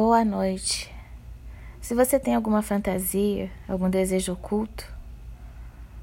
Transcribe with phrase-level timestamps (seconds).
[0.00, 0.88] Boa noite.
[1.80, 4.86] Se você tem alguma fantasia, algum desejo oculto,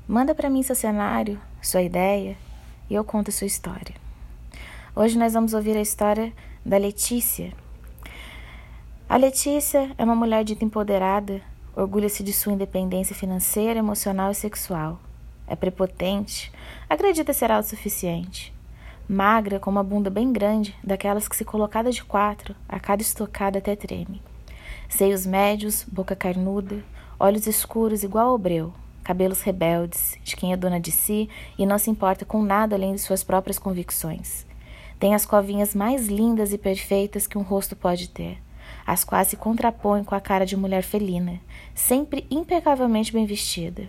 [0.06, 2.36] manda para mim seu cenário, sua ideia
[2.90, 3.96] e eu conto sua história.
[4.94, 6.34] Hoje nós vamos ouvir a história
[6.66, 7.54] da Letícia.
[9.08, 11.42] A Letícia é uma mulher dita empoderada,
[11.74, 15.00] orgulha-se de sua independência financeira, emocional e sexual.
[15.48, 16.52] É prepotente,
[16.90, 18.54] acredita ser autossuficiente
[19.08, 23.60] magra, com uma bunda bem grande, daquelas que, se colocada de quatro, a cada estocada
[23.60, 24.22] até treme.
[24.90, 26.84] Seios médios, boca carnuda,
[27.20, 28.74] olhos escuros igual ao breu,
[29.04, 32.96] cabelos rebeldes, de quem é dona de si e não se importa com nada além
[32.96, 34.46] de suas próprias convicções.
[35.00, 38.42] Tem as covinhas mais lindas e perfeitas que um rosto pode ter,
[38.86, 41.40] as quais se contrapõem com a cara de mulher felina,
[41.74, 43.88] sempre impecavelmente bem vestida.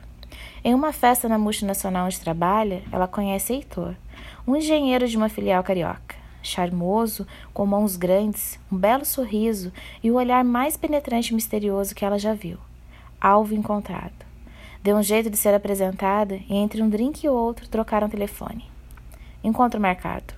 [0.67, 3.95] Em uma festa na multinacional onde trabalha, ela conhece Heitor,
[4.45, 7.25] um engenheiro de uma filial carioca, charmoso,
[7.55, 12.19] com mãos grandes, um belo sorriso e o olhar mais penetrante e misterioso que ela
[12.19, 12.59] já viu.
[13.21, 14.27] Alvo encontrado.
[14.83, 18.69] Deu um jeito de ser apresentada e entre um drink e outro trocaram telefone.
[19.45, 20.35] Encontro marcado.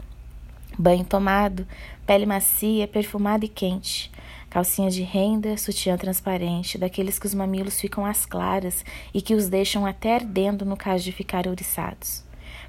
[0.78, 1.67] Banho tomado,
[2.06, 4.12] pele macia, perfumada e quente.
[4.50, 9.48] Calcinha de renda, sutiã transparente, daqueles que os mamilos ficam às claras e que os
[9.48, 12.27] deixam até ardendo no caso de ficarem ouriçados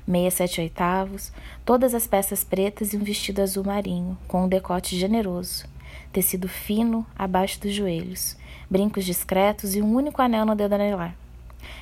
[0.09, 1.31] meia sete oitavos,
[1.63, 5.65] todas as peças pretas e um vestido azul marinho, com um decote generoso,
[6.11, 8.35] tecido fino abaixo dos joelhos,
[8.67, 11.15] brincos discretos e um único anel no dedo anelar,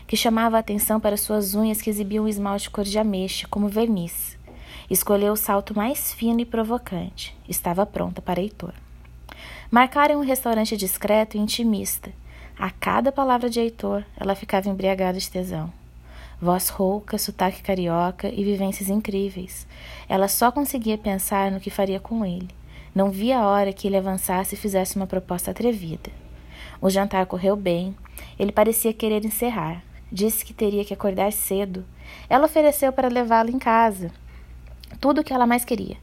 [0.06, 3.70] que chamava a atenção para suas unhas que exibiam um esmalte cor de ameixa, como
[3.70, 4.38] verniz.
[4.90, 7.36] Escolheu o salto mais fino e provocante.
[7.48, 8.74] Estava pronta para Heitor.
[9.70, 12.10] Marcaram um restaurante discreto e intimista.
[12.58, 15.72] A cada palavra de Heitor, ela ficava embriagada de tesão.
[16.42, 19.68] Voz rouca, sotaque carioca e vivências incríveis.
[20.08, 22.48] Ela só conseguia pensar no que faria com ele.
[22.96, 26.10] Não via a hora que ele avançasse e fizesse uma proposta atrevida.
[26.80, 27.94] O jantar correu bem.
[28.40, 29.84] Ele parecia querer encerrar.
[30.10, 31.84] Disse que teria que acordar cedo.
[32.30, 34.12] Ela ofereceu para levá-lo em casa.
[35.02, 35.98] Tudo o que ela mais queria.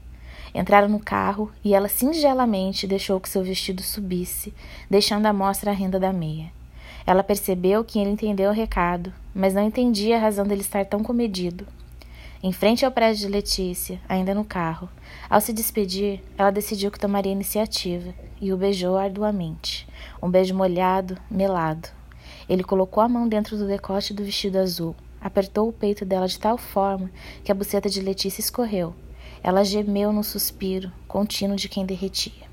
[0.55, 4.55] Entraram no carro e ela singelamente deixou que seu vestido subisse,
[4.89, 6.53] deixando à mostra a renda da meia.
[7.05, 11.03] Ela percebeu que ele entendeu o recado, mas não entendia a razão dele estar tão
[11.03, 11.67] comedido.
[12.43, 14.89] Em frente ao prédio de Letícia, ainda no carro,
[15.29, 19.89] ao se despedir, ela decidiu que tomaria iniciativa e o beijou arduamente.
[20.23, 21.89] Um beijo molhado, melado.
[22.49, 26.39] Ele colocou a mão dentro do decote do vestido azul, apertou o peito dela de
[26.39, 27.11] tal forma
[27.43, 28.95] que a buceta de Letícia escorreu.
[29.45, 32.49] Ela gemeu num suspiro contínuo de quem derretia.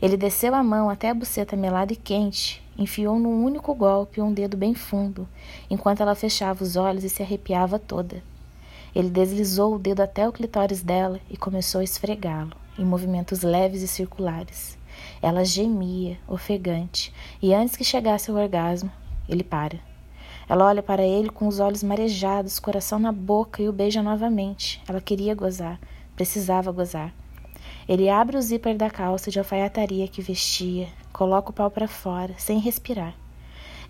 [0.00, 4.32] Ele desceu a mão até a buceta melada e quente, enfiou num único golpe um
[4.32, 5.28] dedo bem fundo,
[5.68, 8.22] enquanto ela fechava os olhos e se arrepiava toda.
[8.94, 13.82] Ele deslizou o dedo até o clitóris dela e começou a esfregá-lo, em movimentos leves
[13.82, 14.78] e circulares.
[15.20, 17.12] Ela gemia, ofegante,
[17.42, 18.92] e antes que chegasse ao orgasmo,
[19.28, 19.80] ele para.
[20.48, 24.80] Ela olha para ele com os olhos marejados, coração na boca e o beija novamente.
[24.86, 25.80] Ela queria gozar,
[26.22, 27.12] precisava gozar.
[27.88, 32.32] Ele abre o zíper da calça de alfaiataria que vestia, coloca o pau para fora,
[32.38, 33.12] sem respirar.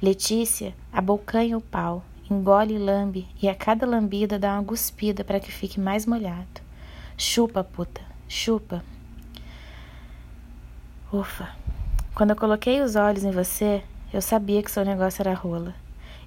[0.00, 5.38] Letícia abocanha o pau, engole e lambe, e a cada lambida dá uma guspida para
[5.38, 6.62] que fique mais molhado.
[7.18, 8.82] Chupa, puta, chupa.
[11.12, 11.54] Ufa.
[12.14, 15.74] Quando eu coloquei os olhos em você, eu sabia que seu negócio era rola.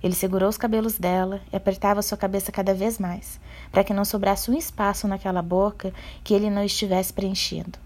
[0.06, 3.40] Ele segurou os cabelos dela e apertava sua cabeça cada vez mais,
[3.72, 5.92] para que não sobrasse um espaço naquela boca
[6.24, 7.80] que ele não estivesse preenchendo.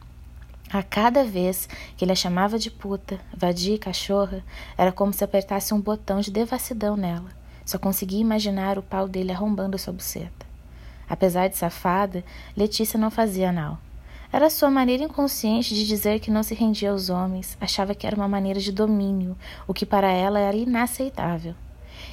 [0.69, 4.43] A cada vez que ele a chamava de puta, vadia e cachorra,
[4.77, 7.29] era como se apertasse um botão de devassidão nela.
[7.63, 10.45] Só conseguia imaginar o pau dele arrombando sua buceta.
[11.07, 12.21] Apesar de safada,
[12.53, 13.79] Letícia não fazia anal.
[14.29, 18.17] Era sua maneira inconsciente de dizer que não se rendia aos homens, achava que era
[18.17, 21.55] uma maneira de domínio, o que para ela era inaceitável.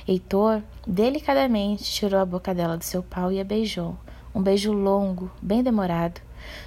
[0.09, 3.97] Heitor delicadamente tirou a boca dela do seu pau e a beijou.
[4.33, 6.21] Um beijo longo, bem demorado.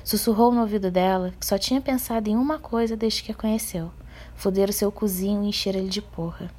[0.03, 3.91] Sussurrou no ouvido dela que só tinha pensado em uma coisa desde que a conheceu:
[4.35, 6.51] foder o seu cozinho e encher ele de porra.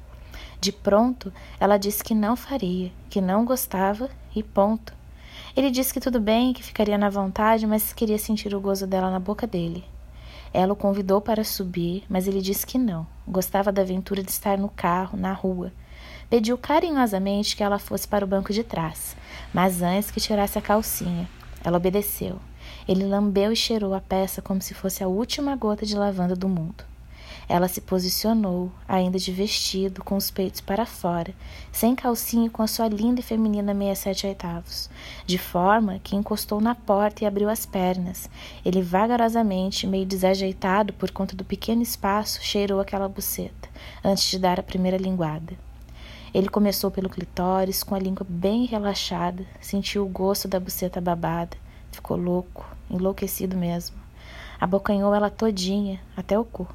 [0.59, 4.91] De pronto, ela disse que não faria, que não gostava e ponto.
[5.55, 9.11] Ele disse que tudo bem, que ficaria na vontade, mas queria sentir o gozo dela
[9.11, 9.83] na boca dele.
[10.51, 13.05] Ela o convidou para subir, mas ele disse que não.
[13.27, 15.71] Gostava da aventura de estar no carro, na rua,
[16.31, 19.17] Pediu carinhosamente que ela fosse para o banco de trás,
[19.53, 21.27] mas antes que tirasse a calcinha.
[21.61, 22.39] Ela obedeceu.
[22.87, 26.47] Ele lambeu e cheirou a peça como se fosse a última gota de lavanda do
[26.47, 26.85] mundo.
[27.49, 31.33] Ela se posicionou, ainda de vestido, com os peitos para fora,
[31.69, 34.89] sem calcinha e com a sua linda e feminina meia sete oitavos,
[35.25, 38.29] de forma que encostou na porta e abriu as pernas.
[38.63, 43.67] Ele vagarosamente, meio desajeitado por conta do pequeno espaço, cheirou aquela buceta,
[44.01, 45.70] antes de dar a primeira linguada.
[46.33, 51.57] Ele começou pelo clitóris, com a língua bem relaxada, sentiu o gosto da buceta babada,
[51.91, 53.97] ficou louco, enlouquecido mesmo.
[54.57, 56.67] Abocanhou ela todinha, até o cu.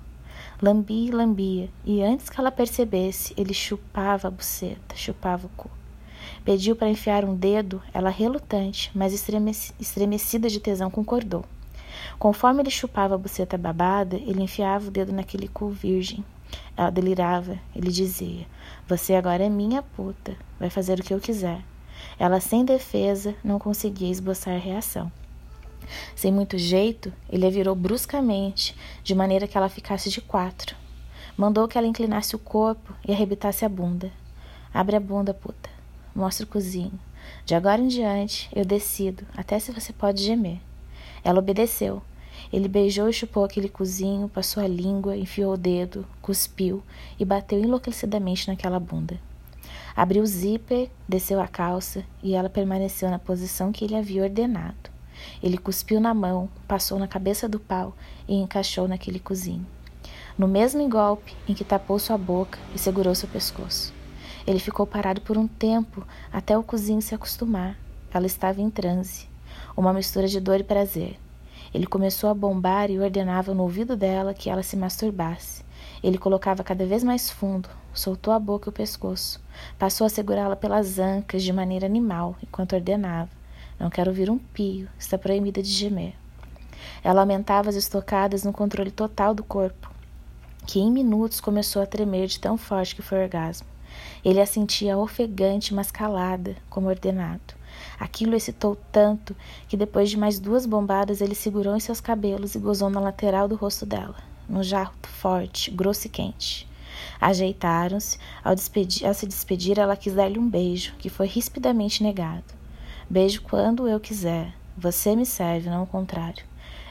[0.60, 5.70] Lambia e lambia, e antes que ela percebesse, ele chupava a buceta, chupava o cu.
[6.44, 9.14] Pediu para enfiar um dedo, ela relutante, mas
[9.80, 11.46] estremecida de tesão concordou.
[12.18, 16.22] Conforme ele chupava a buceta babada, ele enfiava o dedo naquele cu virgem.
[16.76, 18.46] Ela delirava, ele dizia:
[18.88, 21.62] Você agora é minha puta, vai fazer o que eu quiser.
[22.18, 25.10] Ela, sem defesa, não conseguia esboçar reação.
[26.14, 30.76] Sem muito jeito, ele a virou bruscamente, de maneira que ela ficasse de quatro.
[31.36, 34.10] Mandou que ela inclinasse o corpo e arrebitasse a bunda.
[34.72, 35.68] Abre a bunda, puta.
[36.14, 36.98] Mostra o cozinho.
[37.44, 40.58] De agora em diante, eu decido, até se você pode gemer.
[41.22, 42.02] Ela obedeceu.
[42.52, 46.82] Ele beijou e chupou aquele cozinho, passou a língua, enfiou o dedo, cuspiu
[47.18, 49.20] e bateu enlouquecidamente naquela bunda.
[49.94, 54.90] Abriu o zíper, desceu a calça e ela permaneceu na posição que ele havia ordenado.
[55.42, 57.96] Ele cuspiu na mão, passou na cabeça do pau
[58.28, 59.66] e encaixou naquele cozinho.
[60.38, 63.92] No mesmo golpe em que tapou sua boca e segurou seu pescoço.
[64.46, 67.76] Ele ficou parado por um tempo até o cozinho se acostumar.
[68.12, 69.28] Ela estava em transe,
[69.76, 71.18] uma mistura de dor e prazer.
[71.76, 75.62] Ele começou a bombar e ordenava no ouvido dela que ela se masturbasse.
[76.02, 79.38] Ele colocava cada vez mais fundo, soltou a boca e o pescoço,
[79.78, 83.28] passou a segurá-la pelas ancas de maneira animal enquanto ordenava.
[83.78, 86.14] Não quero ouvir um pio, está proibida de gemer.
[87.04, 89.90] Ela aumentava as estocadas no controle total do corpo,
[90.66, 93.66] que em minutos começou a tremer de tão forte que foi o orgasmo.
[94.24, 97.54] Ele a sentia ofegante, mas calada, como ordenado.
[97.98, 99.34] Aquilo excitou tanto
[99.68, 103.48] que depois de mais duas bombadas ele segurou em seus cabelos e gozou na lateral
[103.48, 104.16] do rosto dela,
[104.48, 106.68] num jarro forte, grosso e quente.
[107.20, 108.18] Ajeitaram-se.
[108.44, 112.44] Ao, ao, se despedir, ela quis dar-lhe um beijo, que foi rispidamente negado.
[113.08, 114.54] Beijo quando eu quiser.
[114.76, 116.44] Você me serve, não o contrário.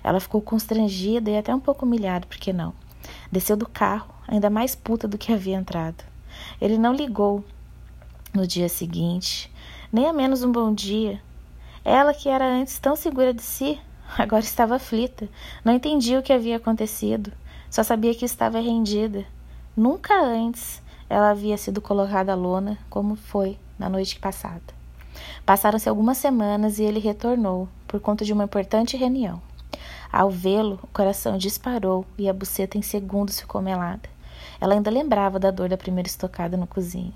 [0.03, 2.73] Ela ficou constrangida e até um pouco humilhada, por que não?
[3.31, 6.03] Desceu do carro, ainda mais puta do que havia entrado.
[6.59, 7.43] Ele não ligou
[8.33, 9.51] no dia seguinte,
[9.95, 11.21] nem a menos um bom dia.
[11.85, 13.79] Ela, que era antes tão segura de si,
[14.19, 15.29] agora estava aflita.
[15.63, 17.31] Não entendia o que havia acontecido.
[17.71, 19.23] Só sabia que estava rendida.
[19.73, 24.61] Nunca antes ela havia sido colocada à lona como foi na noite passada.
[25.45, 29.41] Passaram-se algumas semanas e ele retornou, por conta de uma importante reunião.
[30.11, 34.09] Ao vê-lo, o coração disparou e a buceta em segundos ficou melada.
[34.59, 37.13] Ela ainda lembrava da dor da primeira estocada no cozinho.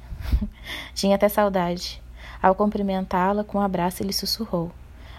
[0.95, 2.01] Tinha até saudade.
[2.41, 4.71] Ao cumprimentá-la com um abraço, ele sussurrou: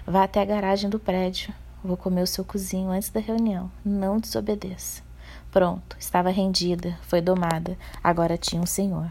[0.06, 1.52] Vá até a garagem do prédio.
[1.82, 3.70] Vou comer o seu cozinho antes da reunião.
[3.84, 5.02] Não desobedeça.
[5.50, 9.10] Pronto, estava rendida, foi domada, agora tinha um senhor.